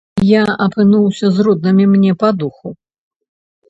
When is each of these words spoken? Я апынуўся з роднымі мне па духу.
Я 0.29 0.43
апынуўся 0.65 1.25
з 1.37 1.47
роднымі 1.51 1.85
мне 1.95 2.11
па 2.25 2.29
духу. 2.43 2.67